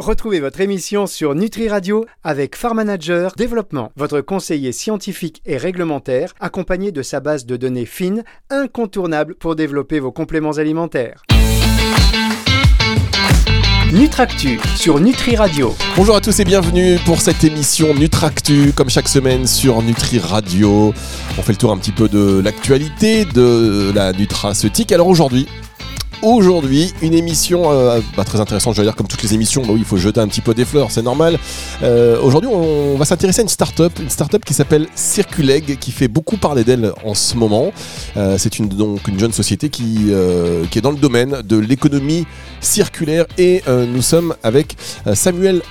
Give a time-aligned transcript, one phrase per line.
[0.00, 6.32] Retrouvez votre émission sur Nutri Radio avec Farm Manager Développement, votre conseiller scientifique et réglementaire,
[6.40, 11.22] accompagné de sa base de données fines, incontournable pour développer vos compléments alimentaires.
[13.92, 15.74] Nutractu sur Nutri Radio.
[15.96, 20.94] Bonjour à tous et bienvenue pour cette émission Nutractu, comme chaque semaine sur Nutri Radio.
[21.36, 24.92] On fait le tour un petit peu de l'actualité de la nutraceutique.
[24.92, 25.46] Alors aujourd'hui,
[26.22, 26.92] aujourd'hui.
[27.02, 29.62] Une émission euh, bah, très intéressante, je veux dire, comme toutes les émissions.
[29.62, 31.38] Bah oui, il faut jeter un petit peu des fleurs, c'est normal.
[31.82, 36.08] Euh, aujourd'hui, on va s'intéresser à une start-up, une start-up qui s'appelle Circuleg, qui fait
[36.08, 37.72] beaucoup parler d'elle en ce moment.
[38.16, 40.10] Euh, c'est une, donc une jeune société qui,
[40.70, 42.26] qui est dans le domaine de l'économie
[42.60, 44.76] circulaire et nous sommes avec
[45.14, 45.62] Samuel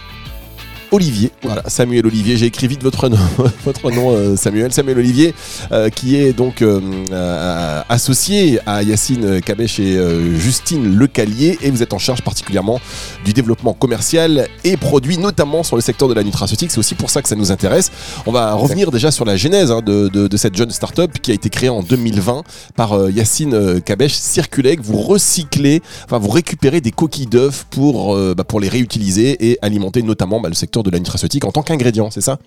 [0.92, 1.32] Olivier.
[1.44, 2.36] Voilà, Samuel Olivier.
[2.36, 3.18] J'ai écrit vite votre nom,
[3.64, 4.74] votre nom euh, Samuel.
[4.74, 5.36] Samuel Olivier,
[5.72, 10.00] euh, qui est donc euh, associé à Yacine Kabesh et
[10.36, 11.58] Justine Lecalier.
[11.62, 12.80] Et vous êtes en charge particulièrement
[13.24, 16.72] du développement commercial et produit, notamment sur le secteur de la nutraceutique.
[16.72, 17.92] C'est aussi pour ça que ça nous intéresse.
[18.26, 21.50] On va revenir déjà sur la genèse hein, de, cette jeune start-up qui a été
[21.50, 22.44] créée en 2020
[22.76, 24.14] par Yacine Kabesh.
[24.14, 29.60] Circuleg, vous recyclez, enfin vous récupérez des coquilles d'œufs pour, bah, pour les réutiliser et
[29.62, 32.40] alimenter notamment bah, le secteur de la nutraceutique en tant qu'ingrédient, c'est ça?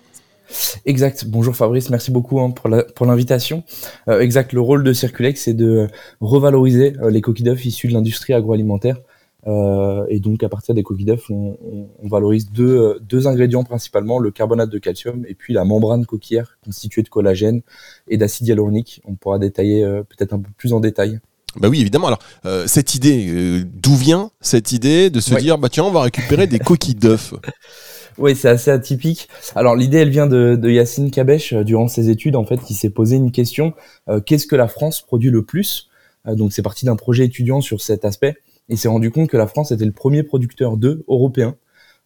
[0.85, 1.25] Exact.
[1.27, 3.63] Bonjour Fabrice, merci beaucoup hein, pour l'invitation.
[4.07, 4.53] Euh, exact.
[4.53, 5.87] Le rôle de Circulex, c'est de
[6.21, 8.97] revaloriser euh, les coquilles d'œufs issus de l'industrie agroalimentaire.
[9.45, 11.57] Euh, et donc à partir des coquilles d'œufs, on,
[12.03, 17.03] valorise deux, deux ingrédients principalement le carbonate de calcium et puis la membrane coquillère constituée
[17.03, 17.61] de collagène
[18.07, 19.01] et d'acide hyaluronique.
[19.05, 21.19] On pourra détailler peut-être un peu plus en détail.
[21.57, 22.07] Bah oui, évidemment.
[22.07, 22.19] Alors,
[22.67, 26.59] cette idée, d'où vient cette idée de se dire, bah tiens, on va récupérer des
[26.59, 27.33] coquilles d'œufs?
[28.17, 29.27] oui, c'est assez atypique.
[29.55, 32.35] Alors l'idée, elle vient de, de Yacine Kabesh euh, durant ses études.
[32.35, 33.73] En fait, il s'est posé une question
[34.09, 35.89] euh, qu'est-ce que la France produit le plus?
[36.27, 38.35] Euh, Donc c'est parti d'un projet étudiant sur cet aspect.
[38.69, 41.55] Il s'est rendu compte que la France était le premier producteur d'œufs européen.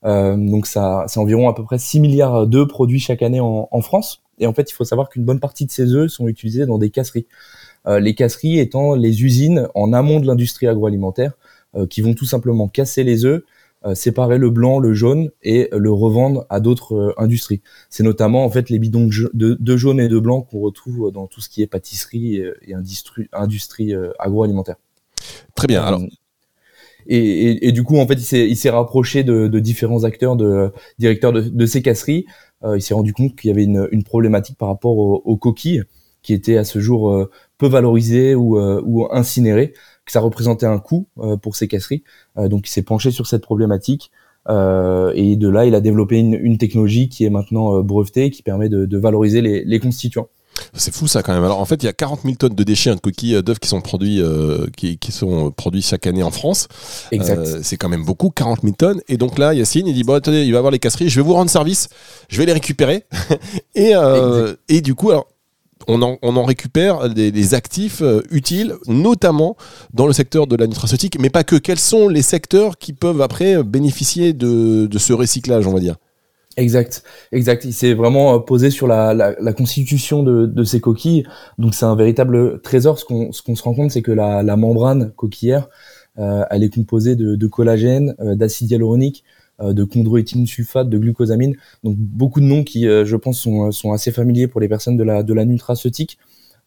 [0.03, 3.81] donc ça, c'est environ à peu près 6 milliards d'œufs produits chaque année en, en,
[3.81, 4.23] France.
[4.39, 6.79] Et en fait, il faut savoir qu'une bonne partie de ces œufs sont utilisés dans
[6.79, 7.27] des casseries.
[7.87, 11.33] les casseries étant les usines en amont de l'industrie agroalimentaire
[11.89, 13.45] qui vont tout simplement casser les œufs euh,
[13.95, 17.61] séparer le blanc, le jaune et le revendre à d'autres euh, industries.
[17.89, 21.41] C'est notamment en fait les bidons de, jaune et de blanc qu'on retrouve dans tout
[21.41, 24.75] ce qui est pâtisserie et, industrie, industrie euh, agroalimentaire.
[25.55, 25.83] Très bien.
[25.83, 26.01] Alors.
[27.09, 31.81] Et, du coup, en fait, il s'est rapproché de, différents acteurs, de directeurs de, ces
[31.81, 32.25] casseries.
[32.65, 35.83] il s'est rendu compte qu'il y avait une, problématique par rapport aux, coquilles
[36.21, 39.73] qui étaient à ce jour peu valorisées ou, ou incinérées
[40.07, 42.03] que ça représentait un coût euh, pour ces casseries.
[42.37, 44.09] Euh, donc il s'est penché sur cette problématique.
[44.49, 48.41] Euh, et de là, il a développé une, une technologie qui est maintenant brevetée, qui
[48.41, 50.29] permet de, de valoriser les, les constituants.
[50.73, 51.43] C'est fou ça quand même.
[51.43, 53.67] Alors en fait, il y a 40 000 tonnes de déchets de coquilles d'œufs qui
[53.67, 54.23] sont produits,
[54.75, 56.67] qui, qui, sont produits chaque année en France.
[57.11, 57.61] Exact.
[57.61, 59.01] c'est quand même beaucoup, 40 000 tonnes.
[59.07, 61.27] Et donc là, Yacine, il dit bon, attendez, il va avoir les casseries, je vais
[61.27, 61.89] vous rendre service,
[62.29, 63.03] je vais les récupérer.
[63.75, 63.91] et,
[64.69, 65.27] et du coup, alors
[65.87, 69.55] on en, récupère des, actifs euh, utiles, notamment
[69.93, 71.55] dans le secteur de la nutraceutique, mais pas que.
[71.55, 75.95] Quels sont les secteurs qui peuvent après bénéficier de, ce recyclage, on va dire?
[76.55, 77.65] Exact, exact.
[77.65, 81.23] Il s'est vraiment euh, posé sur la, constitution de, ces coquilles.
[81.57, 82.99] Donc c'est un véritable trésor.
[82.99, 85.67] Ce qu'on se rend compte, c'est que la, membrane coquillère,
[86.19, 89.23] euh, elle est composée de, collagène, d'acide hyaluronique,
[89.59, 91.55] de chondroïtine sulfate, de glucosamine.
[91.83, 94.97] Donc beaucoup de noms qui, euh, je pense, sont, sont, assez familiers pour les personnes
[94.97, 96.17] de la, de la nutraceutique.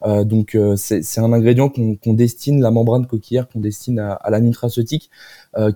[0.03, 5.11] Euh, donc c'est un ingrédient qu'on destine, la membrane coquillère qu'on destine à, la nutraceutique,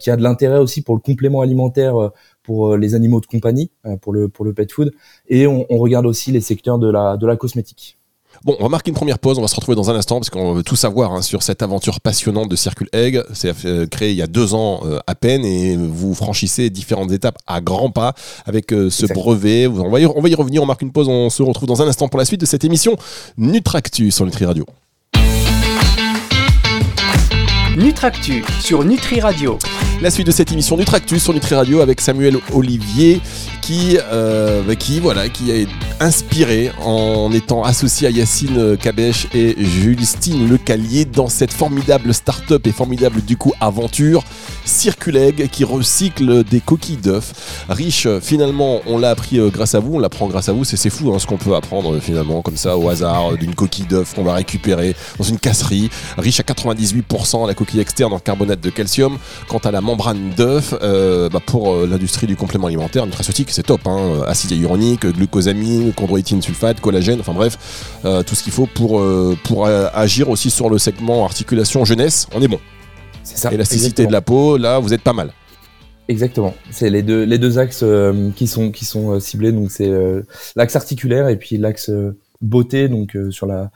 [0.01, 2.11] qui a de l'intérêt aussi pour le complément alimentaire
[2.43, 3.71] pour les animaux de compagnie,
[4.01, 4.93] pour le pour le pet food,
[5.29, 7.99] et on, on regarde aussi les secteurs de la de la cosmétique.
[8.43, 10.31] Bon, on va marquer une première pause, on va se retrouver dans un instant parce
[10.31, 13.23] qu'on veut tout savoir hein, sur cette aventure passionnante de Circle Egg.
[13.33, 17.13] C'est euh, créé il y a deux ans euh, à peine et vous franchissez différentes
[17.13, 18.15] étapes à grands pas
[18.47, 19.67] avec euh, ce brevet.
[19.67, 21.83] On va, y, on va y revenir, on marque une pause, on se retrouve dans
[21.83, 22.97] un instant pour la suite de cette émission
[23.39, 24.67] Nutractu sur Nutri Radio.
[27.77, 29.59] Nutractu sur Nutri Radio.
[30.01, 33.21] La suite de cette émission Nutractu sur Nutri Radio avec Samuel Olivier
[33.65, 40.51] qui, euh, qui, voilà, qui a inspiré en étant associé à Yacine Kabesh et Justine
[40.51, 44.23] Lecalier dans cette formidable start-up et formidable du coup aventure
[44.67, 47.33] Circuleg qui recycle des coquilles d'œufs.
[47.69, 50.65] Riche, finalement, on l'a appris euh, grâce à vous, on l'apprend grâce à vous.
[50.65, 54.15] C'est fou hein, ce qu'on peut apprendre finalement comme ça au hasard d'une coquille d'œuf
[54.15, 55.91] qu'on va récupérer dans une casserie.
[56.17, 59.19] Riche à 98% la coquille externe en carbonate de calcium.
[59.49, 63.63] Quant à la membrane d'œuf, euh, bah, pour euh, l'industrie du complément alimentaire nutraceutique, c'est
[63.63, 63.81] top.
[63.87, 64.23] Hein.
[64.27, 67.57] Acide hyaluronique, glucosamine, chondroïtine sulfate, collagène, enfin bref,
[68.03, 69.03] tout ce qu'il faut pour,
[69.45, 72.27] pour agir aussi sur le segment articulation jeunesse.
[72.35, 72.61] On est bon.
[73.23, 73.53] C'est ça.
[73.53, 75.33] Élasticité de la peau, là, vous êtes pas mal.
[76.09, 76.55] Exactement.
[76.71, 77.85] C'est les deux, les deux axes
[78.37, 79.53] qui sont, qui sont ciblés.
[79.53, 79.91] Donc, c'est
[80.57, 81.91] l'axe articulaire et puis l'axe
[82.45, 83.71] beauté, donc sur la,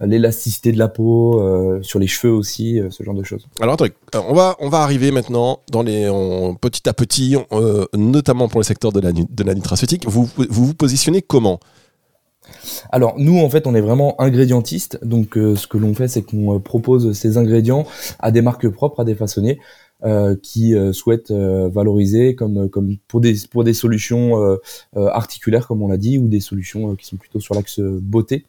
[0.00, 3.46] l'élasticité de la peau, euh, sur les cheveux aussi, euh, ce genre de choses.
[3.60, 6.08] Alors attendez, euh, on va, on va arriver maintenant dans les,
[6.60, 7.36] petit à petit,
[7.94, 10.06] notamment pour le secteur de la, de la nutraceutique.
[10.06, 11.58] Vous, vous vous positionnez comment?
[12.90, 16.58] Alors nous en fait on est vraiment ingrédientiste, donc ce que l'on fait c'est qu'on
[16.60, 17.86] propose ces ingrédients
[18.20, 19.58] à des marques propres, à des façonniers
[20.42, 24.58] qui souhaitent valoriser comme comme pour des pour des solutions
[24.94, 28.44] articulaires comme on l'a dit ou des solutions qui sont plutôt sur l'axe beauté.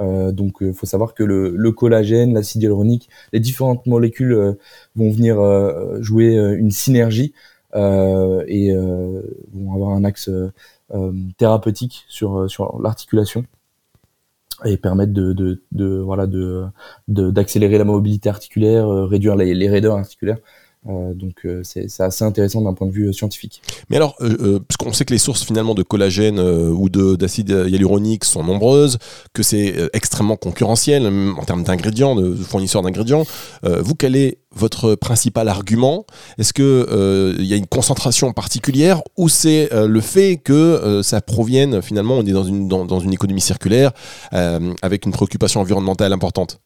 [0.00, 4.32] Euh, donc, il euh, faut savoir que le, le collagène, l'acide hyaluronique, les différentes molécules
[4.32, 4.52] euh,
[4.96, 5.36] vont venir
[6.02, 7.32] jouer une synergie
[7.74, 10.30] et vont avoir un axe
[11.38, 13.44] thérapeutique sur sur l'articulation
[14.64, 16.66] et permettre de, de, de voilà de
[17.08, 20.38] d'accélérer la mobilité articulaire, réduire les, les raideurs articulaires.
[20.86, 23.62] Euh, donc euh, c'est assez intéressant d'un point de vue euh, scientifique.
[23.88, 28.98] Mais alors, puisqu'on sait que les sources finalement de collagène ou d'acide hyaluronique sont nombreuses,
[29.32, 33.24] que c'est extrêmement concurrentiel en termes d'ingrédients, de fournisseurs d'ingrédients,
[33.62, 36.06] vous quel est votre principal argument?
[36.38, 41.82] Est-ce que il y a une concentration particulière ou c'est le fait que ça provienne
[41.82, 43.92] finalement on est dans une dans une économie circulaire
[44.30, 46.60] avec une préoccupation environnementale importante?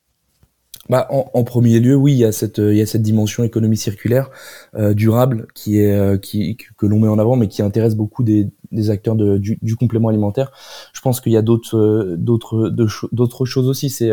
[0.89, 3.77] Bah, en, premier lieu, oui, il y a cette, il y a cette dimension économie
[3.77, 4.31] circulaire
[4.75, 8.23] euh, durable qui est, euh, qui, que l'on met en avant, mais qui intéresse beaucoup
[8.23, 10.51] des, des acteurs de, du, du, complément alimentaire.
[10.95, 12.71] Je pense qu'il y a d'autres, euh, d'autres,
[13.13, 13.91] d'autres choses aussi.
[13.91, 14.11] C'est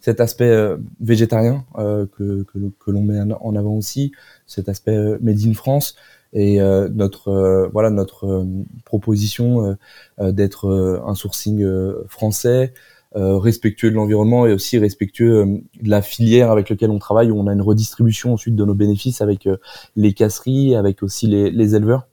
[0.00, 0.56] cet aspect
[1.00, 4.12] végétarien que, que, que l'on met en avant aussi,
[4.46, 5.96] cet aspect made in France
[6.32, 8.46] et notre voilà notre
[8.84, 9.76] proposition
[10.20, 11.66] d'être un sourcing
[12.06, 12.76] français euh,
[13.14, 17.38] respectueux de l'environnement et aussi respectueux euh, de la filière avec laquelle on travaille, où
[17.38, 19.56] on a une redistribution ensuite de nos bénéfices avec euh,
[19.96, 22.06] les casseries, avec aussi les, les éleveurs.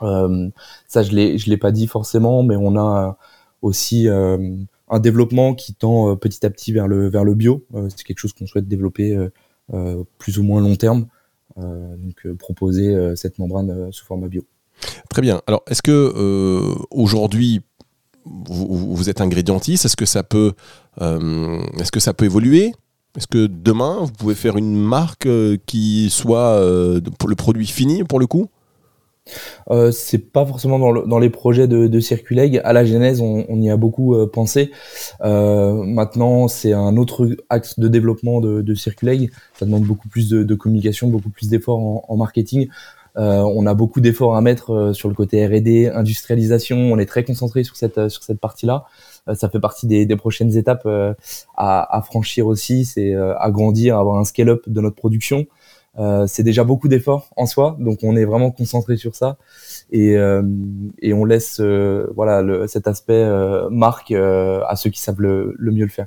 [0.00, 3.16] ça, je l'ai, je l'ai pas dit forcément, mais on a
[3.62, 7.64] aussi un développement qui tend petit à petit vers le vers le bio.
[7.88, 9.16] c'est quelque chose qu'on souhaite développer
[10.18, 11.06] plus ou moins long terme.
[11.56, 14.44] donc proposer cette membrane sous format bio.
[15.08, 15.40] Très bien.
[15.46, 17.62] Alors, est-ce que aujourd'hui,
[18.26, 20.52] vous, êtes ingrédientiste, est-ce que ça peut,
[21.00, 22.72] euh, est-ce que ça peut évoluer?
[23.16, 28.04] Est-ce que demain vous pouvez faire une marque euh, qui soit euh, le produit fini
[28.04, 28.48] pour le coup?
[29.70, 32.60] Euh, c'est pas forcément dans, les projets de, Circuleg.
[32.62, 34.70] À la genèse, on, y a beaucoup pensé.
[35.20, 39.32] maintenant, c'est un autre axe de développement de, Circuleg.
[39.58, 42.68] Ça demande beaucoup plus de, communication, beaucoup plus d'efforts en, marketing.
[43.18, 46.76] Euh, on a beaucoup d'efforts à mettre euh, sur le côté R&D, industrialisation.
[46.76, 48.84] On est très concentré sur cette euh, sur cette partie-là.
[49.34, 50.86] ça fait partie des, prochaines étapes
[51.56, 52.84] à, franchir aussi.
[52.84, 55.46] C'est agrandir, avoir un scale-up de notre production.
[56.26, 59.36] c'est déjà beaucoup d'efforts en soi, donc on est vraiment concentré sur ça
[59.90, 60.16] et,
[61.12, 63.24] on laisse voilà cet aspect
[63.70, 66.06] marque à ceux qui savent le, mieux le faire.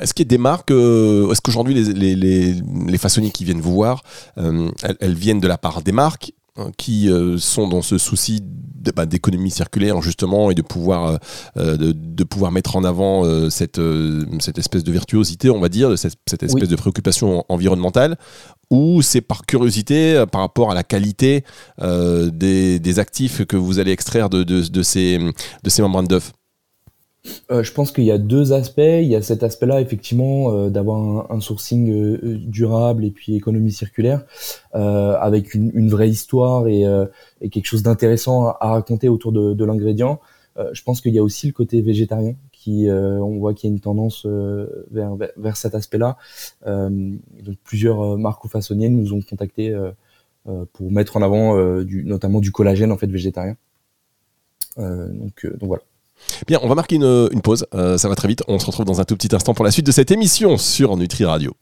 [0.00, 4.02] Est-ce qu'il y a des marques, est-ce qu'aujourd'hui les, les, façonniers qui viennent vous voir,
[4.36, 6.32] elles, viennent de la part des marques
[6.76, 8.40] qui euh, sont dans ce souci
[8.94, 11.18] bah, d'économie circulaire justement et de pouvoir
[11.56, 13.80] euh, de, pouvoir mettre en avant euh, cette
[14.40, 18.16] cette espèce de virtuosité on va dire cette, cette espèce de préoccupation environnementale
[18.70, 21.44] ou c'est par curiosité par rapport à la qualité
[21.80, 26.32] des, des, actifs que vous allez extraire de, de, de ces de ces membranes d'œufs
[27.50, 28.80] euh, je pense qu'il y a deux aspects.
[28.80, 33.72] Il y a cet aspect-là, effectivement, euh, d'avoir un, sourcing euh, durable et puis économie
[33.72, 34.24] circulaire,
[34.72, 36.84] avec une, vraie histoire et,
[37.50, 40.20] quelque chose d'intéressant à, raconter autour de, l'ingrédient.
[40.72, 43.74] je pense qu'il y a aussi le côté végétarien, qui, on voit qu'il y a
[43.74, 44.26] une tendance
[44.90, 46.16] vers, vers, cet aspect-là.
[46.66, 49.72] donc plusieurs marques ou façonniers nous ont contactés
[50.72, 53.56] pour mettre en avant notamment du collagène en fait végétarien.
[54.76, 55.82] donc voilà.
[56.46, 58.42] Bien, on va marquer une, pause, euh, ça va très vite.
[58.48, 60.96] On se retrouve dans un tout petit instant pour la suite de cette émission sur
[60.96, 61.52] Nutri Radio.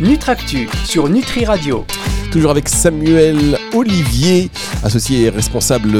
[0.00, 1.84] Nutractu sur Nutri Radio.
[2.30, 4.50] Toujours avec Samuel Olivier,
[4.84, 5.92] associé et responsable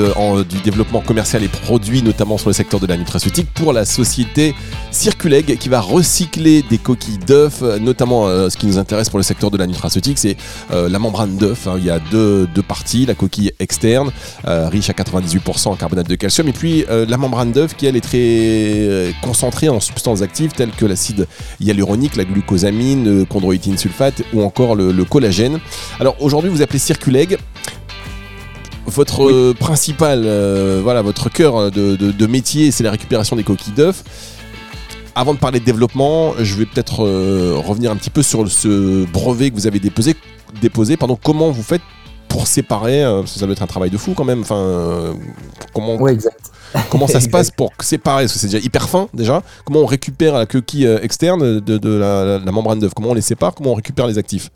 [0.48, 4.54] du développement commercial et produits, notamment sur le secteur de la nutraceutique, pour la société
[4.90, 9.22] Circuleg, qui va recycler des coquilles d'œufs, notamment euh, ce qui nous intéresse pour le
[9.22, 10.36] secteur de la nutraceutique, c'est
[10.70, 11.66] euh, la membrane d'œuf.
[11.66, 11.76] Hein.
[11.78, 14.10] Il y a deux, deux, parties, la coquille externe,
[14.46, 17.96] euh, riche à 98% en carbonate de calcium, et puis la membrane d'œuf qui, elle,
[17.96, 21.26] est très concentrée en substances actives telles que l'acide
[21.60, 25.58] hyaluronique, la glucosamine, le chondroïtine sulfate ou encore le, le collagène.
[26.00, 27.38] Alors, aujourd'hui vous appelez Circuleg.
[28.86, 34.02] Votre principal, euh, voilà, votre cœur de, métier, c'est la récupération des coquilles d'œufs.
[35.14, 39.04] Avant de parler de développement, je vais peut-être euh, revenir un petit peu sur ce
[39.06, 40.14] brevet que vous avez déposé.
[40.62, 40.96] déposé.
[40.96, 41.82] Pardon, comment vous faites
[42.28, 44.40] pour séparer Ça doit être un travail de fou quand même.
[44.40, 45.14] Enfin,
[45.74, 46.50] comment Ouais, exact.
[46.88, 48.24] Comment ça se passe pour séparer?
[48.24, 49.42] Parce que c'est déjà hyper fin déjà.
[49.64, 52.92] Comment on récupère la coquille externe de, la, la membrane d'œuf?
[52.94, 53.54] Comment on les sépare?
[53.54, 54.50] Comment on récupère les actifs?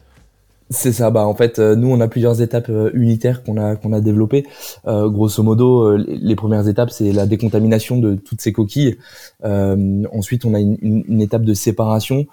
[0.72, 1.10] C'est ça.
[1.10, 4.00] Bah en fait, euh, nous on a plusieurs étapes euh, unitaires qu'on a qu'on a
[4.00, 4.46] développées.
[4.86, 8.98] Euh, grosso modo, les premières étapes c'est la décontamination de toutes ces coquilles.
[9.42, 12.26] ensuite, on a une, étape de séparation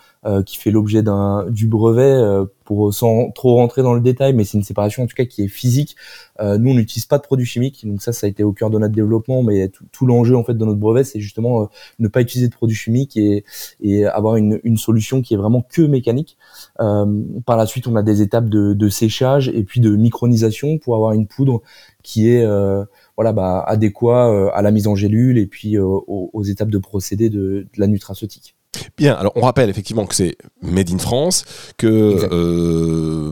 [0.45, 2.21] qui fait l'objet d'un du brevet
[2.65, 5.43] pour sans trop rentrer dans le détail, mais c'est une séparation en tout cas qui
[5.43, 5.95] est physique.
[6.39, 8.77] nous, on n'utilise pas de produits chimiques, donc ça, ça a été au cœur de
[8.77, 9.43] notre développement.
[9.43, 12.75] Mais tout, l'enjeu en fait de notre brevet, c'est justement ne pas utiliser de produits
[12.75, 13.45] chimiques et,
[13.81, 16.37] et avoir une, une solution qui est vraiment que mécanique.
[16.77, 21.13] par la suite, on a des étapes de, séchage et puis de micronisation pour avoir
[21.13, 21.61] une poudre
[22.03, 22.83] qui est euh,
[23.15, 26.77] voilà bah, adéquat euh, à la mise en gélule et puis euh, aux, étapes de
[26.77, 28.55] procédé de, la nutraceutique.
[28.97, 31.45] Bien, alors on rappelle effectivement que c'est made in France,
[31.77, 33.31] que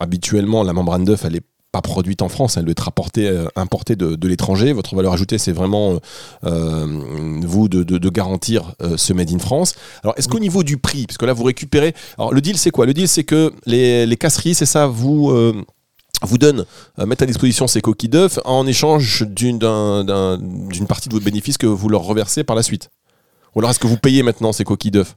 [0.00, 3.46] habituellement la membrane d'œuf elle est pas produite en France, elle doit être apportée, euh,
[3.56, 4.72] importée de, l'étranger.
[4.72, 5.98] Votre valeur ajoutée, c'est vraiment euh,
[6.44, 9.74] euh, vous de, garantir ce made in France.
[10.02, 12.70] Alors, est-ce qu'au niveau du prix, parce que là vous récupérez, alors le deal c'est
[12.70, 12.86] quoi?
[12.86, 15.32] Le deal c'est que les, les casseries, c'est ça, vous
[16.22, 16.64] vous donne,
[17.06, 19.58] mettre à disposition ces coquilles d'œufs en échange d'une
[20.88, 22.90] partie de votre bénéfice que vous leur reversez par la suite.
[23.58, 25.16] Ou alors est-ce que vous payez maintenant ces coquilles d'œufs?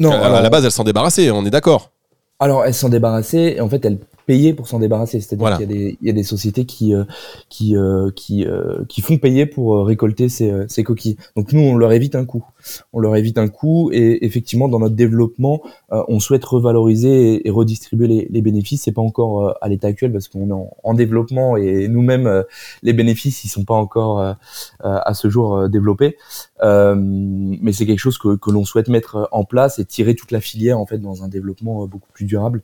[0.00, 0.10] Non.
[0.10, 1.92] À, la base, elles s'en débarrassaient, on est d'accord.
[2.40, 3.98] Alors, elles s'en débarrassaient, et en fait, elles
[4.30, 5.20] payer pour s'en débarrasser.
[5.20, 7.02] C'est-à-dire qu'il y, y, a des sociétés qui euh,
[7.48, 11.16] qui euh, qui euh, qui font payer pour récolter ces, ces coquilles.
[11.36, 12.44] Donc nous, on leur évite un coût.
[12.92, 18.06] On leur évite un coût et effectivement, dans notre développement, on souhaite revaloriser et, redistribuer
[18.06, 18.82] les, les bénéfices.
[18.82, 22.44] C'est pas encore à l'état actuel parce qu'on est en, développement et nous-mêmes,
[22.82, 24.36] les bénéfices, ils sont pas encore
[24.80, 26.18] à ce jour développés.
[26.62, 30.40] mais c'est quelque chose que, que l'on souhaite mettre en place et tirer toute la
[30.40, 32.62] filière en fait dans un développement beaucoup plus durable.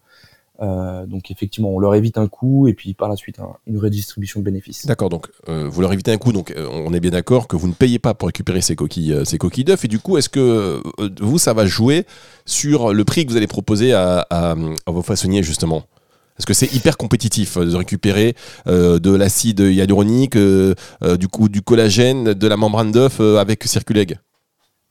[0.61, 4.41] Euh, donc effectivement, on leur évite un coût et puis par la suite une redistribution
[4.41, 4.87] de bénéfices.
[4.87, 7.57] D'accord, donc euh, vous leur évitez un coût, donc euh, on est bien d'accord que
[7.57, 9.85] vous ne payez pas pour récupérer ces coquilles, ces coquilles d'œufs.
[9.85, 10.83] Et du coup, est-ce que
[11.21, 12.07] vous, ça va jouer
[12.45, 14.55] sur le prix que vous allez proposer à, à,
[14.87, 15.85] vos façonniers justement?
[16.39, 18.35] Est-ce que c'est hyper compétitif de récupérer
[18.67, 24.19] de l'acide hyaluronique, du coup du collagène, de la membrane d'œuf avec Circuleg?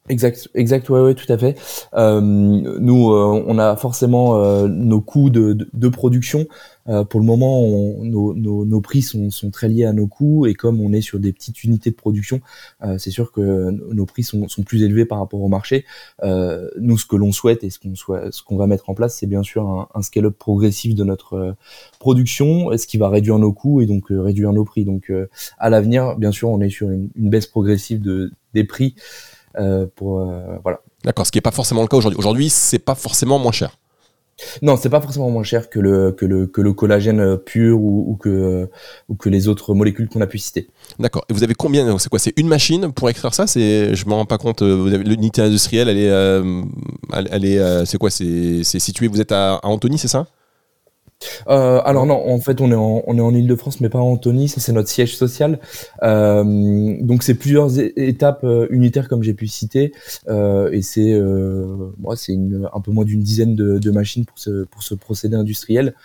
[0.07, 1.57] Exact, exact, ouais, ouais, tout à fait.
[1.95, 6.45] Euh, nous, euh, on a forcément euh, nos coûts de, de, production.
[7.09, 7.63] pour le moment,
[8.03, 11.01] nos, nos, nos, prix sont, sont, très liés à nos coûts et comme on est
[11.01, 12.41] sur des petites unités de production,
[12.99, 15.85] c'est sûr que nos prix sont, sont, plus élevés par rapport au marché.
[16.23, 19.25] nous, ce que l'on souhaite et ce qu'on ce qu'on va mettre en place, c'est
[19.25, 21.55] bien sûr un, un scale-up progressif de notre
[21.97, 24.85] production, ce qui va réduire nos coûts et donc réduire nos prix.
[24.85, 25.11] Donc,
[25.57, 28.95] à l'avenir, bien sûr, on est sur une, une baisse progressive de, des prix.
[29.59, 30.79] Euh, pour euh, voilà.
[31.03, 32.17] D'accord, ce qui n'est pas forcément le cas aujourd'hui.
[32.17, 33.77] Aujourd'hui, c'est pas forcément moins cher.
[34.61, 38.17] Non, c'est pas forcément moins cher que le que le que le collagène pur ou,
[38.19, 38.69] que
[39.07, 40.67] ou que les autres molécules qu'on a pu citer.
[40.99, 41.23] D'accord.
[41.29, 43.47] Et vous avez combien C'est quoi C'est une machine pour extraire ça?
[43.47, 44.61] C'est je me rends pas compte.
[44.61, 49.07] Euh, l'unité industrielle, elle est elle, est c'est quoi C'est situé.
[49.07, 50.27] Vous êtes à, à Antony, c'est ça?
[51.47, 54.11] Euh, alors non, en fait, on est en, on est en Ile-de-France, mais pas en
[54.11, 54.47] Antony.
[54.47, 55.59] Ça, c'est notre siège social.
[56.03, 56.43] Euh,
[57.01, 59.93] donc, c'est plusieurs étapes euh, unitaires, comme j'ai pu citer,
[60.27, 64.37] euh, et c'est, euh, moi, c'est un peu moins d'une dizaine de, de, machines pour
[64.39, 65.95] ce pour ce procédé industriel,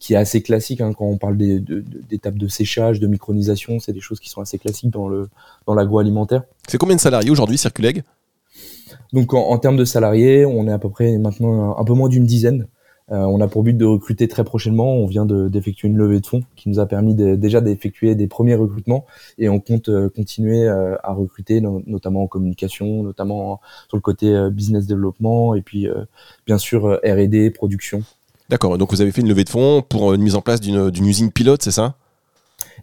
[0.00, 3.78] qui est assez classique hein, quand on parle d'étapes de, de, séchage, de micronisation.
[3.78, 5.28] C'est des choses qui sont assez classiques dans le
[5.66, 6.42] dans l'agroalimentaire.
[6.66, 8.04] C'est combien de salariés aujourd'hui, Circuleg
[9.12, 12.08] Donc, en, en, termes de salariés, on est à peu près maintenant un peu moins
[12.08, 12.66] d'une dizaine.
[13.10, 14.94] Euh, on a pour but de recruter très prochainement.
[14.94, 18.54] On vient d'effectuer une levée de fonds qui nous a permis déjà d'effectuer des premiers
[18.54, 19.06] recrutements
[19.38, 24.50] et on compte euh, continuer euh, à recruter, notamment en communication, notamment sur le côté
[24.50, 25.88] business développement et puis
[26.46, 28.02] bien sûr R&D, production.
[28.48, 28.78] D'accord.
[28.78, 31.30] Donc vous avez fait une levée de fonds pour une mise en place d'une usine
[31.30, 31.94] pilote, c'est ça?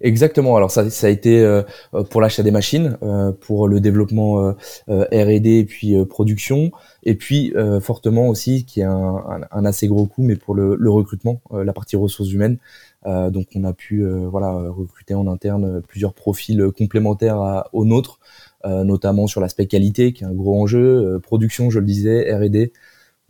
[0.02, 0.56] Exactement.
[0.56, 1.64] Alors ça, ça a été euh,
[2.10, 4.54] pour l'achat des machines, euh, pour le développement
[4.90, 6.72] euh, R&D et puis production,
[7.04, 10.90] et puis fortement aussi, qui est un, un, assez gros coût, mais pour le, le
[10.90, 12.58] recrutement, la partie ressources humaines.
[13.06, 18.20] donc on a pu voilà recruter en interne plusieurs profils complémentaires à, aux nôtres,
[18.66, 22.72] notamment sur l'aspect qualité, qui est un gros enjeu, production, je le disais, R&D.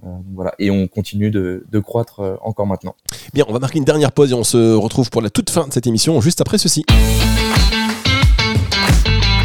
[0.06, 2.96] Euh, voilà, et on continue de, croître euh, encore maintenant.
[3.34, 5.68] Bien, on va marquer une dernière pause et on se retrouve pour la toute fin
[5.68, 6.86] de cette émission, juste après ceci.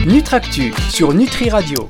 [0.07, 1.89] Nutractu sur Nutri Radio.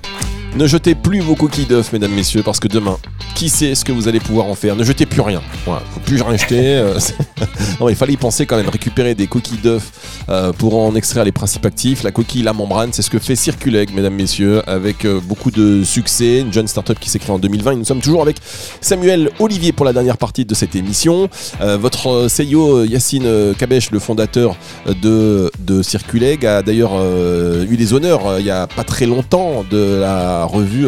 [0.57, 2.99] Ne jetez plus vos coquilles d'œufs, mesdames, messieurs, parce que demain,
[3.35, 5.41] Qui sait ce que vous allez pouvoir en faire Ne jetez plus rien.
[5.65, 6.77] Voilà, faut plus rien jeter.
[6.77, 6.99] euh,
[7.81, 8.69] non, il fallait y penser quand même.
[8.69, 9.83] Récupérer des coquilles d'œufs
[10.29, 12.03] euh, pour en extraire les principes actifs.
[12.03, 15.83] La coquille, la membrane, c'est ce que fait Circuleg, mesdames, messieurs, avec euh, beaucoup de
[15.85, 16.41] succès.
[16.41, 17.73] Une jeune startup qui s'est créée en 2020.
[17.73, 18.37] Et nous sommes toujours avec
[18.83, 21.29] Samuel Olivier pour la dernière partie de cette émission.
[21.61, 24.57] Votre CEO Yacine Kabesh, le fondateur
[24.87, 29.99] de, de Circuleg, a d'ailleurs eu les honneurs il y a pas très longtemps de
[30.01, 30.87] la revue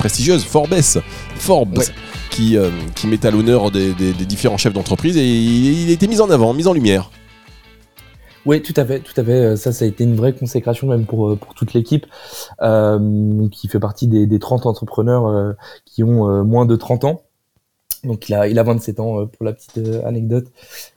[0.00, 0.74] prestigieuse Forbes,
[1.36, 1.84] Forbes Ouais.
[2.30, 5.90] qui, euh, qui met à l'honneur des, des- des différents chefs d'entreprise et il, il
[5.90, 7.10] a été mis en avant, mis en lumière.
[8.46, 9.32] Oui, tout à fait, tout à fait.
[9.32, 12.06] Euh, Ça, ça a été une vraie consécration même pour euh, pour toute l'équipe,
[12.62, 15.52] euh, qui fait partie des, des 30 entrepreneurs euh,
[15.84, 17.20] qui ont euh, moins de 30 ans.
[18.02, 20.46] Donc il a il a 27 ans pour la petite anecdote.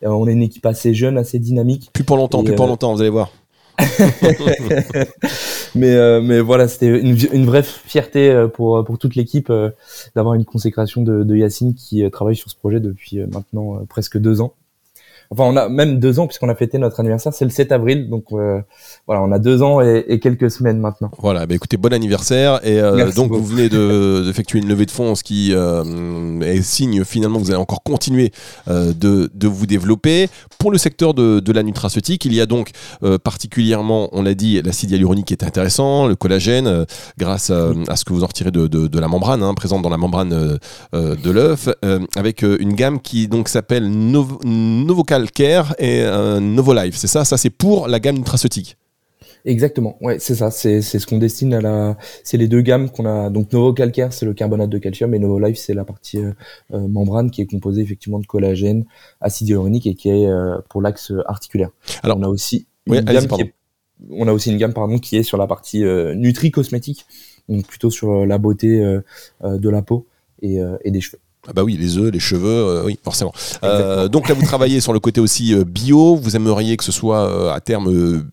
[0.03, 1.89] On est une équipe assez jeune, assez dynamique.
[1.91, 3.29] Plus pour longtemps, Et, plus pour longtemps, vous allez voir.
[5.75, 9.71] mais euh, mais voilà, c'était une, vraie fierté euh, pour pour toute l'équipe euh,
[10.15, 13.75] d'avoir une consécration de, de Yacine qui euh, travaille sur ce projet depuis euh, maintenant
[13.75, 14.53] euh, presque deux ans.
[15.33, 18.09] Enfin, on a même deux ans puisqu'on a fêté notre anniversaire, c'est le 7 avril,
[18.09, 18.61] donc euh,
[19.07, 21.09] voilà, on a deux ans et, et quelques semaines maintenant.
[21.19, 22.59] Voilà, bah écoutez, bon anniversaire.
[22.63, 23.41] Et euh, donc, beaucoup.
[23.41, 27.45] vous venez de- d'effectuer une levée de fonds, ce qui euh, est signe finalement que
[27.45, 28.31] vous allez encore continuer
[28.67, 30.29] de, de vous développer.
[30.59, 32.69] Pour le secteur de, de la nutraceutique, il y a donc
[33.23, 36.85] particulièrement, on l'a dit, l'acide hyaluronique qui est intéressant, le collagène,
[37.17, 39.81] grâce à, à ce que vous en retirez de, de- de la membrane, hein, présente
[39.81, 40.57] dans la membrane
[40.93, 41.69] de l'œuf,
[42.15, 46.95] avec une gamme qui donc s'appelle Novo, Novocal Care et euh, Novolife.
[46.95, 48.77] C'est ça Ça, c'est pour la gamme nutraceutique.
[49.45, 52.89] Exactement, ouais, c'est ça, c'est c'est ce qu'on destine à la, c'est les deux gammes
[52.89, 53.29] qu'on a.
[53.29, 56.31] Donc Novo Calcaire, c'est le carbonate de calcium, et Novo Life, c'est la partie euh,
[56.73, 58.85] euh, membrane qui est composée effectivement de collagène,
[59.19, 61.71] acide hyaluronique et qui est euh, pour l'axe articulaire.
[62.03, 63.53] Alors- on a aussi une gamme qui est,
[64.11, 67.05] on a aussi une gamme pardon qui est sur la partie euh, nutri cosmétique,
[67.49, 68.79] donc plutôt sur la beauté
[69.43, 70.07] de la peau
[70.41, 71.19] et, et des cheveux.
[71.47, 73.33] Ah bah oui, les œufs, les cheveux, euh, oui, forcément.
[73.63, 76.15] Euh, donc là, vous travaillez sur le côté aussi euh, bio.
[76.15, 78.23] Vous aimeriez que ce soit euh, à terme euh,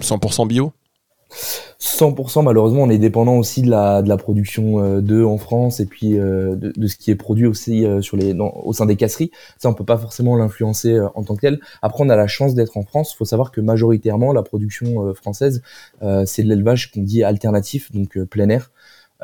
[0.00, 0.72] 100% bio?
[1.80, 5.80] 100% malheureusement on est dépendant aussi de la de la production euh, d'œufs en France
[5.80, 8.72] et puis euh, de, de ce qui est produit aussi euh, sur les dans- au
[8.74, 9.30] sein des casseries.
[9.58, 11.58] Ça on peut pas forcément l'influencer euh, en tant que tel.
[11.80, 13.14] Après on a la chance d'être en France.
[13.14, 15.62] Faut savoir que majoritairement la production euh, française
[16.02, 18.70] euh, c'est de l'élevage qu'on dit alternatif donc euh, plein air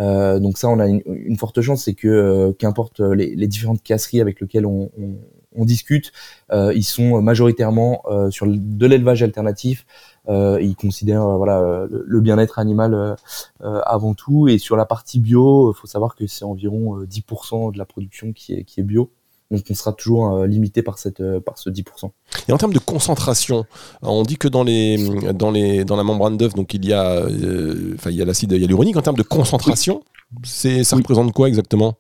[0.01, 3.47] Euh, donc ça on a une, une forte chance c'est que euh, qu'importe les, les
[3.49, 5.17] différentes casseries avec lesquelles on, on,
[5.57, 6.13] on discute
[6.53, 9.87] euh, ils sont majoritairement euh, sur de l'élevage alternatif
[10.29, 13.15] euh, ils considèrent euh, voilà euh, le, le bien-être animal euh,
[13.63, 17.73] euh, avant tout et sur la partie bio, faut savoir que c'est environ euh, 10%
[17.73, 19.11] de la production qui est qui est bio.
[19.51, 22.13] Donc on sera toujours euh, limité par cette euh, par ce 10%.
[22.49, 23.65] Et en termes de concentration,
[24.03, 24.99] on dit que dans les
[25.33, 28.25] dans les dans la membrane d'œuf, donc il y a euh, enfin il y a
[28.27, 28.97] l'acide hyaluronique.
[28.97, 30.03] En termes de concentration,
[30.45, 31.03] c'est ça Oui.
[31.03, 31.95] représente quoi exactement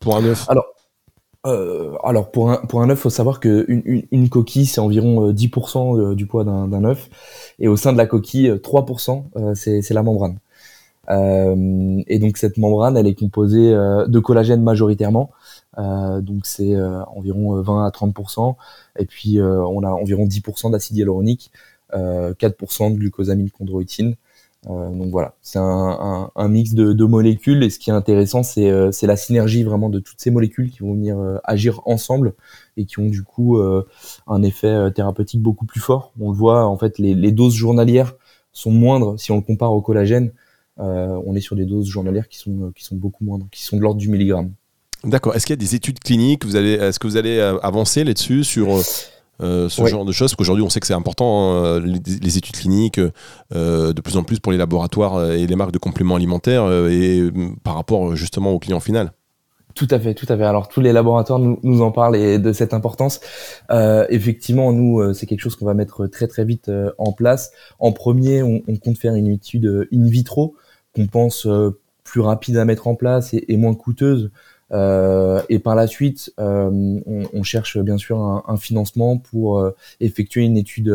[0.00, 0.48] pour un œuf?
[0.48, 0.64] Alors
[1.46, 4.80] euh, alors pour un pour un œuf, faut savoir que une, une, une coquille c'est
[4.80, 7.08] environ euh, 10% de- du poids d'un d'un œuf
[7.58, 10.38] et au sein de la coquille euh, 3% euh, c'est c'est la membrane.
[11.08, 15.39] Euh, et donc cette membrane, elle est composée euh, de collagène majoritairement, euh,
[15.76, 18.56] donc c'est euh, environ euh, 20 à 30%,
[18.98, 21.50] et puis euh, on a environ 10% d'acide hyaluronique,
[21.94, 24.16] euh, 4% de glucosamine chondroïtine.
[24.68, 27.94] Euh, donc voilà, c'est un, un, un mix de, de molécules, et ce qui est
[27.94, 31.80] intéressant, c'est euh, la synergie vraiment de toutes ces molécules qui vont venir euh, agir
[31.86, 32.34] ensemble
[32.76, 33.86] et qui ont du coup euh,
[34.26, 36.12] un effet euh, thérapeutique beaucoup plus fort.
[36.20, 38.14] On le voit, en fait, les, les doses journalières
[38.52, 40.32] sont moindres si on le compare au collagène.
[40.78, 43.62] Euh, on est sur des doses journalières qui sont euh, qui sont beaucoup moindres, qui
[43.62, 44.52] sont de l'ordre du milligramme.
[45.04, 45.34] D'accord.
[45.34, 48.04] Est-ce qu'il y a des études cliniques Vous allez est-ce que vous allez euh, avancer
[48.04, 48.82] là-dessus sur euh,
[49.40, 49.88] euh, ce Ouais.
[49.88, 50.30] genre de choses?
[50.30, 53.00] Parce qu'aujourd'hui, on sait que c'est important euh, les, les études cliniques
[53.54, 56.88] euh, de plus en plus pour les laboratoires et les marques de compléments alimentaires euh,
[56.90, 57.30] et euh,
[57.64, 59.12] par rapport justement au client final.
[59.74, 60.44] Tout à fait, tout à fait.
[60.44, 63.20] Alors tous les laboratoires nous, nous en parlent et de cette importance.
[63.70, 67.12] Euh, effectivement, nous, euh, c'est quelque chose qu'on va mettre très très vite euh, en
[67.12, 67.52] place.
[67.78, 70.56] En premier, on, on compte faire une étude in vitro
[70.94, 71.46] qu'on pense
[72.02, 74.32] plus rapide à mettre en place et, et moins coûteuse.
[74.72, 76.70] Euh, et par la suite, euh,
[77.06, 80.94] on, on cherche bien sûr un, un financement pour euh, effectuer une étude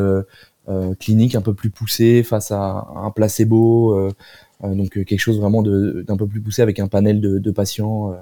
[0.99, 4.09] clinique un peu plus poussée face à un placebo.
[4.63, 8.15] donc quelque chose vraiment d'un peu plus poussé avec un panel de, de patients.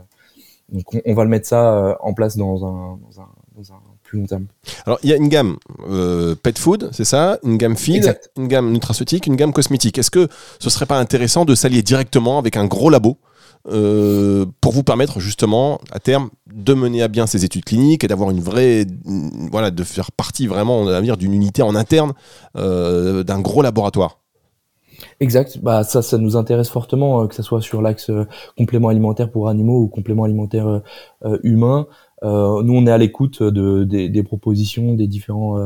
[0.70, 3.78] donc on, on va le mettre ça en place dans un, dans un, dans un
[4.04, 4.48] plus long terme.
[4.86, 5.56] Alors, il y a une gamme
[6.44, 7.40] pet food, c'est ça?
[7.44, 8.30] Une gamme feed, Exact.
[8.36, 9.98] une gamme nutraceutique, une gamme cosmétique.
[9.98, 10.28] Est-ce que
[10.60, 13.18] ce serait pas intéressant de s'allier directement avec un gros labo
[13.72, 18.08] euh, pour vous permettre justement à terme de mener à bien ces études cliniques et
[18.08, 18.86] d'avoir une vraie
[19.52, 22.12] voilà de faire partie vraiment on va dire d'une unité en interne
[22.58, 24.20] euh, d'un gros laboratoire
[25.20, 25.60] Exact.
[25.62, 28.10] Bah ça, ça nous intéresse fortement, que ce soit sur l'axe
[28.58, 30.82] complément alimentaire pour animaux ou complément alimentaire
[31.44, 31.88] humain.
[32.24, 35.58] Nous, on est à l'écoute de, des, propositions des différents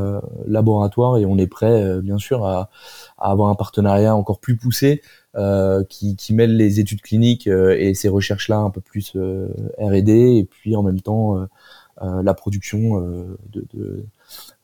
[0.46, 2.70] laboratoires et on est prêt, bien sûr, à,
[3.18, 5.02] à, avoir un partenariat encore plus poussé
[5.38, 9.46] euh, qui, qui, mêle les études cliniques euh, et ces recherches-là un peu plus euh,
[9.78, 11.46] R&D et puis en même temps
[12.00, 13.00] la production
[13.50, 14.04] de, de,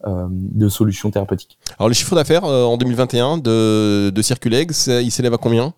[0.07, 1.59] de, solutions thérapeutiques.
[1.79, 5.75] Alors le chiffre d'affaires en 2021 de, de Circuleg, il s'élève à combien?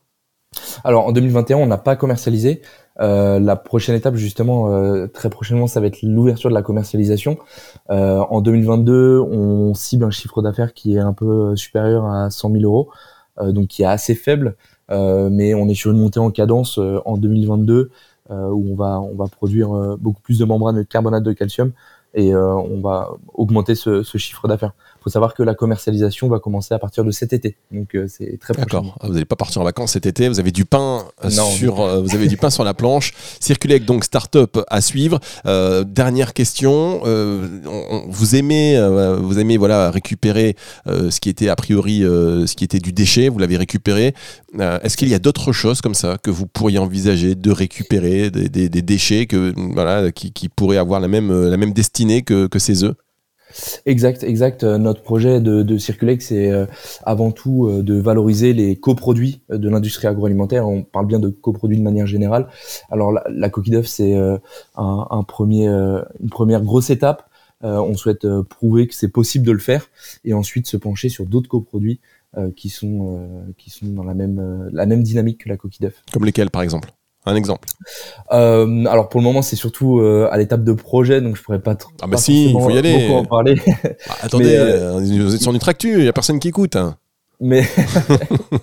[0.85, 2.63] Alors en 2021, on n'a pas commercialisé.
[3.01, 7.39] Euh, la prochaine étape, justement, euh, très prochainement, ça va être l'ouverture de la commercialisation.
[7.91, 12.53] Euh, en 2022, on cible un chiffre d'affaires qui est un peu supérieur à 100
[12.53, 12.91] 000 euros,
[13.53, 14.57] donc qui est assez faible.
[14.91, 17.91] Euh, mais on est sur une montée en cadence euh, en 2022
[18.31, 21.73] euh, où on va on va produire beaucoup plus de membranes de carbonate de calcium
[22.15, 24.73] et on va augmenter ce, ce chiffre d'affaires
[25.07, 27.57] faut savoir que la commercialisation va commencer à partir de cet été.
[27.71, 28.97] Donc euh, c'est très D'accord.
[28.99, 30.29] Ah, vous n'allez pas partir en vacances cet été.
[30.29, 33.13] Vous avez du pain euh, sur, euh, vous avez du pain sur la planche.
[33.39, 35.21] Circulec donc start-up à suivre.
[35.45, 37.03] dernière question.
[38.09, 38.77] vous aimez,
[39.21, 43.29] vous aimez voilà récupérer ce qui était a priori, ce qui était du déchet.
[43.29, 44.13] Vous l'avez récupéré.
[44.59, 48.49] Est-ce qu'il y a d'autres choses comme ça que vous pourriez envisager de récupérer des,
[48.49, 52.49] des, des déchets que voilà qui, qui, pourraient avoir la même la même destinée que,
[52.49, 52.97] que ces œufs?
[53.87, 54.65] Exact, exact.
[54.65, 56.67] Euh, notre projet de, de Circulex, c'est euh,
[57.05, 60.67] avant tout euh, de valoriser les coproduits de l'industrie agroalimentaire.
[60.69, 62.49] On parle bien de coproduits de manière générale.
[62.91, 64.15] Alors la, la coquille d'œuf, c'est
[64.77, 67.29] un, premier, une première grosse étape.
[67.63, 69.89] on souhaite prouver que c'est possible de le faire
[70.25, 72.01] et ensuite se pencher sur d'autres coproduits
[72.55, 76.03] qui sont qui sont dans la même la même dynamique que la coquille d'œuf.
[76.13, 76.96] Comme lesquels, par exemple?
[77.27, 77.69] Un exemple
[78.33, 81.61] euh, Alors pour le moment, c'est surtout euh, à l'étape de projet, donc je pourrais
[81.61, 81.91] pas trop.
[82.01, 83.11] Ah bah si, il faut y aller.
[83.11, 83.57] en parler.
[84.09, 86.77] Bah, attendez, euh, vous êtes sur Nutractu, il y a personne qui écoute.
[86.77, 86.97] Hein.
[87.41, 87.65] Mais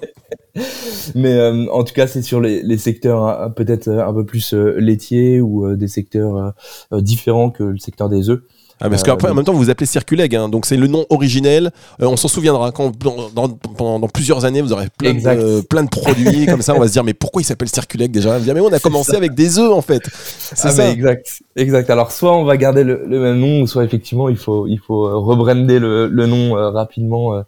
[1.16, 5.76] mais en tout cas, c'est sur les, les secteurs peut-être un peu plus laitiers ou
[5.76, 6.54] des secteurs
[6.92, 8.42] différents que le secteur des œufs.
[8.82, 11.06] Ah, parce qu'après, en même temps, vous vous appelez Circuleg, hein, donc c'est le nom
[11.10, 11.72] originel.
[12.02, 12.92] Euh, on s'en souviendra quand
[13.34, 16.76] dans, pendant plusieurs années, vous aurez plein, de, plein de produits comme ça.
[16.76, 18.40] On va se dire, mais pourquoi il s'appelle Circuleg déjà?
[18.40, 20.04] Mais on a commencé avec des œufs en fait.
[20.14, 20.90] C'est ah, ça.
[20.92, 21.90] exact, exact.
[21.90, 25.80] Alors soit on va garder le, même nom, soit effectivement il faut il faut rebrander
[25.80, 27.44] le, le nom euh, rapidement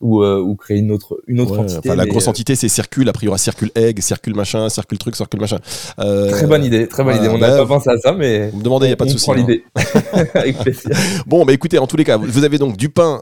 [0.00, 1.94] ou, euh, ou créer une autre une autre entité.
[1.94, 5.40] la grosse euh, entité c'est Circule, y aura Circule Egg, Circule machin, Circule truc, Circule
[5.40, 5.58] machin.
[5.98, 7.28] Euh, très bonne idée, très bonne idée.
[7.28, 9.10] On n'a pas pensé à ça, mais vous me demandez, il y a pas de
[9.10, 9.30] souci.
[9.30, 9.46] On prend hein.
[9.48, 9.64] l'idée.
[10.34, 10.90] Avec plaisir.
[11.26, 13.20] Bon, bah écoutez, en tous les cas, vous avez donc du pain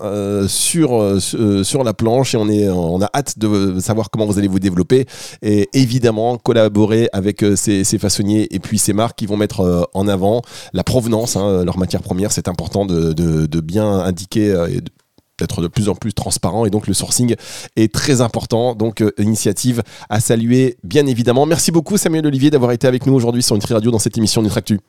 [0.48, 4.48] sur sur la planche et on est on a hâte de savoir comment vous allez
[4.48, 5.06] vous développer
[5.42, 10.08] et évidemment collaborer avec ces, ces façonniers et puis ces marques qui vont mettre en
[10.08, 14.80] avant la provenance, hein, leur matière première, c'est important de, de, de, bien indiquer et
[14.80, 14.90] de
[15.38, 17.34] d'être de plus en plus transparent et donc le sourcing
[17.76, 22.72] est très important donc euh, initiative à saluer bien évidemment merci beaucoup Samuel Olivier d'avoir
[22.72, 24.80] été avec nous aujourd'hui sur Nutri Radio dans cette émission Nutractu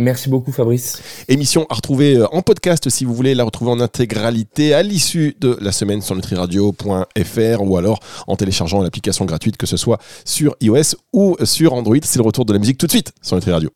[0.00, 1.02] Merci beaucoup Fabrice.
[1.28, 5.36] Émission à retrouver euh, en podcast si vous voulez la retrouver en intégralité à l'issue
[5.38, 10.56] de la semaine sur nutriradio.fr ou alors en téléchargeant l'application gratuite que ce soit sur
[10.62, 11.98] iOS ou sur Android.
[12.02, 13.70] C'est le retour de la musique tout de suite sur Nutri Radio.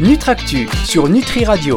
[0.00, 1.76] Nutractu sur Nutri Radio.